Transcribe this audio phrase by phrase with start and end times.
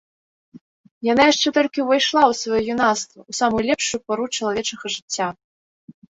[1.07, 5.27] Яна яшчэ толькі ўвайшла ў сваё юнацтва, у самую лепшую пару чалавечага жыцця.